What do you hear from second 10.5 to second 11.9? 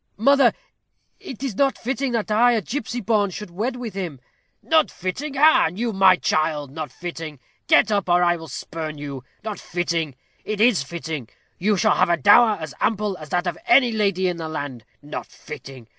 from you to me! I tell you it is fitting; you